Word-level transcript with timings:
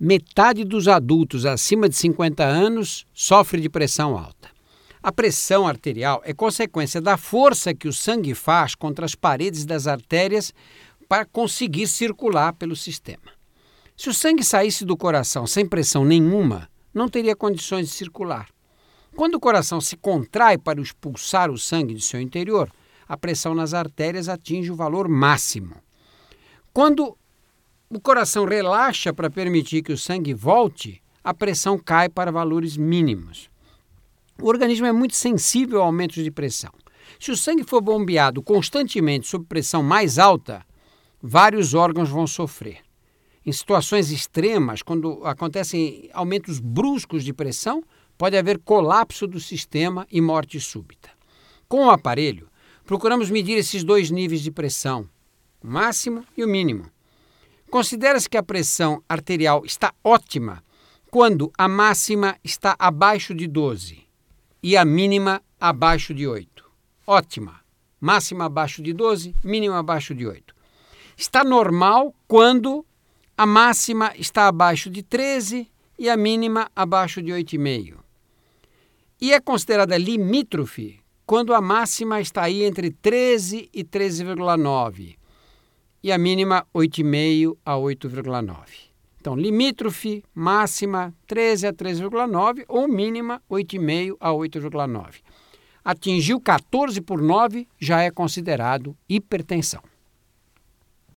metade 0.00 0.64
dos 0.64 0.88
adultos 0.88 1.44
acima 1.44 1.86
de 1.86 1.94
50 1.94 2.42
anos 2.42 3.04
sofre 3.12 3.60
de 3.60 3.68
pressão 3.68 4.16
alta. 4.16 4.48
A 5.02 5.12
pressão 5.12 5.66
arterial 5.66 6.22
é 6.24 6.32
consequência 6.32 7.02
da 7.02 7.18
força 7.18 7.74
que 7.74 7.86
o 7.86 7.92
sangue 7.92 8.34
faz 8.34 8.74
contra 8.74 9.04
as 9.04 9.14
paredes 9.14 9.66
das 9.66 9.86
artérias 9.86 10.54
para 11.06 11.26
conseguir 11.26 11.86
circular 11.86 12.54
pelo 12.54 12.74
sistema. 12.74 13.30
Se 13.94 14.08
o 14.08 14.14
sangue 14.14 14.42
saísse 14.42 14.86
do 14.86 14.96
coração 14.96 15.46
sem 15.46 15.66
pressão 15.66 16.02
nenhuma, 16.02 16.66
não 16.94 17.06
teria 17.06 17.36
condições 17.36 17.88
de 17.88 17.94
circular. 17.94 18.48
Quando 19.14 19.34
o 19.34 19.40
coração 19.40 19.82
se 19.82 19.96
contrai 19.96 20.56
para 20.56 20.80
expulsar 20.80 21.50
o 21.50 21.58
sangue 21.58 21.92
de 21.92 22.00
seu 22.00 22.20
interior, 22.20 22.72
a 23.06 23.18
pressão 23.18 23.54
nas 23.54 23.74
artérias 23.74 24.28
atinge 24.28 24.70
o 24.70 24.76
valor 24.76 25.08
máximo. 25.08 25.76
Quando 26.72 27.18
o 27.92 28.00
coração 28.00 28.44
relaxa 28.44 29.12
para 29.12 29.28
permitir 29.28 29.82
que 29.82 29.92
o 29.92 29.98
sangue 29.98 30.32
volte, 30.32 31.02
a 31.24 31.34
pressão 31.34 31.76
cai 31.76 32.08
para 32.08 32.30
valores 32.30 32.76
mínimos. 32.76 33.50
O 34.40 34.46
organismo 34.46 34.86
é 34.86 34.92
muito 34.92 35.16
sensível 35.16 35.82
a 35.82 35.86
aumentos 35.86 36.22
de 36.22 36.30
pressão. 36.30 36.70
Se 37.18 37.32
o 37.32 37.36
sangue 37.36 37.64
for 37.64 37.80
bombeado 37.80 38.40
constantemente 38.44 39.26
sob 39.26 39.44
pressão 39.44 39.82
mais 39.82 40.20
alta, 40.20 40.64
vários 41.20 41.74
órgãos 41.74 42.08
vão 42.08 42.28
sofrer. 42.28 42.78
Em 43.44 43.50
situações 43.50 44.12
extremas, 44.12 44.82
quando 44.82 45.24
acontecem 45.24 46.08
aumentos 46.12 46.60
bruscos 46.60 47.24
de 47.24 47.32
pressão, 47.32 47.82
pode 48.16 48.36
haver 48.36 48.60
colapso 48.60 49.26
do 49.26 49.40
sistema 49.40 50.06
e 50.12 50.20
morte 50.20 50.60
súbita. 50.60 51.10
Com 51.68 51.86
o 51.86 51.90
aparelho, 51.90 52.48
procuramos 52.84 53.30
medir 53.30 53.58
esses 53.58 53.82
dois 53.82 54.12
níveis 54.12 54.42
de 54.42 54.52
pressão, 54.52 55.08
o 55.60 55.66
máximo 55.66 56.24
e 56.36 56.44
o 56.44 56.48
mínimo. 56.48 56.88
Considera-se 57.70 58.28
que 58.28 58.36
a 58.36 58.42
pressão 58.42 59.00
arterial 59.08 59.64
está 59.64 59.94
ótima 60.02 60.60
quando 61.08 61.52
a 61.56 61.68
máxima 61.68 62.36
está 62.42 62.74
abaixo 62.76 63.32
de 63.32 63.46
12 63.46 64.08
e 64.60 64.76
a 64.76 64.84
mínima 64.84 65.40
abaixo 65.58 66.12
de 66.12 66.26
8. 66.26 66.68
Ótima. 67.06 67.60
Máxima 68.00 68.46
abaixo 68.46 68.82
de 68.82 68.92
12, 68.92 69.36
mínima 69.44 69.78
abaixo 69.78 70.16
de 70.16 70.26
8. 70.26 70.52
Está 71.16 71.44
normal 71.44 72.12
quando 72.26 72.84
a 73.36 73.46
máxima 73.46 74.12
está 74.16 74.48
abaixo 74.48 74.90
de 74.90 75.04
13 75.04 75.70
e 75.96 76.10
a 76.10 76.16
mínima 76.16 76.68
abaixo 76.74 77.22
de 77.22 77.30
8,5. 77.30 77.98
E 79.20 79.32
é 79.32 79.38
considerada 79.38 79.96
limítrofe 79.96 80.98
quando 81.24 81.54
a 81.54 81.60
máxima 81.60 82.20
está 82.20 82.42
aí 82.42 82.64
entre 82.64 82.90
13 82.90 83.68
e 83.72 83.84
13,9 83.84 85.19
e 86.02 86.10
a 86.10 86.18
mínima 86.18 86.66
8,5 86.74 87.56
a 87.64 87.74
8,9. 87.74 88.90
Então, 89.20 89.36
limítrofe, 89.36 90.24
máxima 90.34 91.14
13 91.26 91.66
a 91.66 91.72
13,9 91.72 92.64
ou 92.66 92.88
mínima 92.88 93.42
8,5 93.50 94.16
a 94.18 94.30
8,9. 94.30 95.20
Atingiu 95.84 96.40
14 96.40 97.00
por 97.00 97.20
9 97.20 97.66
já 97.78 98.00
é 98.02 98.10
considerado 98.10 98.96
hipertensão. 99.08 99.82